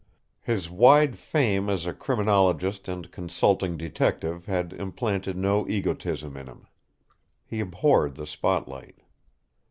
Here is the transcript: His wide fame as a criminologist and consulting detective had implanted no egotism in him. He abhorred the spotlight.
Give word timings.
His 0.41 0.67
wide 0.67 1.15
fame 1.15 1.69
as 1.69 1.85
a 1.85 1.93
criminologist 1.93 2.87
and 2.87 3.11
consulting 3.11 3.77
detective 3.77 4.47
had 4.47 4.73
implanted 4.73 5.37
no 5.37 5.67
egotism 5.67 6.35
in 6.37 6.47
him. 6.47 6.65
He 7.45 7.59
abhorred 7.59 8.15
the 8.15 8.25
spotlight. 8.25 8.97